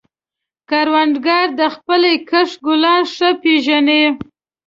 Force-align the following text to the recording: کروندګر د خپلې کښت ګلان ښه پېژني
کروندګر 0.69 1.45
د 1.59 1.61
خپلې 1.75 2.13
کښت 2.29 2.55
ګلان 2.67 3.01
ښه 3.13 3.29
پېژني 3.41 4.03